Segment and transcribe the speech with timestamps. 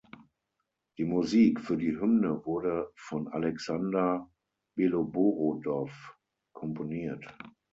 [0.97, 4.27] Die Musik für die Hymne wurde von Alexander
[4.75, 6.17] Beloborodov
[6.53, 7.23] komponiert.